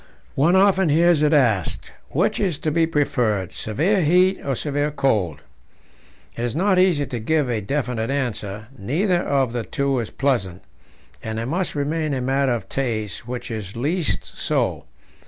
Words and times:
One 0.33 0.55
often 0.55 0.89
hears 0.89 1.21
it 1.21 1.31
asked, 1.31 1.91
Which 2.09 2.39
is 2.39 2.57
to 2.57 2.71
be 2.71 2.87
preferred, 2.87 3.53
severe 3.53 4.01
heat 4.01 4.39
or 4.43 4.55
severe 4.55 4.89
cold? 4.89 5.43
It 6.35 6.43
is 6.43 6.55
not 6.55 6.79
easy 6.79 7.05
to 7.05 7.19
give 7.19 7.47
a 7.51 7.61
definite 7.61 8.09
answer; 8.09 8.69
neither 8.75 9.21
of 9.21 9.53
the 9.53 9.61
two 9.63 9.99
is 9.99 10.09
pleasant, 10.09 10.63
and 11.21 11.37
it 11.37 11.45
must 11.45 11.75
remain 11.75 12.15
a 12.15 12.21
matter 12.21 12.55
of 12.55 12.67
taste 12.67 13.27
which 13.27 13.51
is 13.51 13.75
least 13.75 14.25
so. 14.25 14.85